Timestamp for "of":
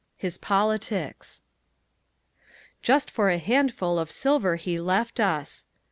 3.99-4.09